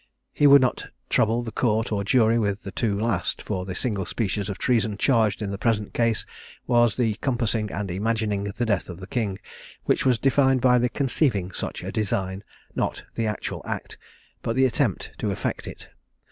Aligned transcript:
He 0.33 0.47
would 0.47 0.63
not 0.63 0.87
trouble 1.11 1.43
the 1.43 1.51
Court 1.51 1.91
or 1.91 2.03
Jury 2.03 2.39
with 2.39 2.63
the 2.63 2.71
two 2.71 2.99
last: 2.99 3.43
for 3.43 3.65
the 3.65 3.75
single 3.75 4.07
species 4.07 4.49
of 4.49 4.57
treason 4.57 4.97
charged 4.97 5.43
in 5.43 5.51
the 5.51 5.59
present 5.59 5.93
case 5.93 6.25
was 6.65 6.95
the 6.97 7.13
compassing 7.21 7.71
and 7.71 7.91
imagining 7.91 8.45
the 8.45 8.65
death 8.65 8.89
of 8.89 8.99
the 8.99 9.05
king; 9.05 9.37
which 9.83 10.03
was 10.03 10.17
defined 10.17 10.59
by 10.59 10.79
the 10.79 10.89
conceiving 10.89 11.51
such 11.51 11.83
a 11.83 11.91
design; 11.91 12.43
not 12.73 13.03
the 13.13 13.27
actual 13.27 13.61
act, 13.63 13.99
but 14.41 14.55
the 14.55 14.65
attempt 14.65 15.11
to 15.19 15.29
effect 15.29 15.67
it. 15.67 15.89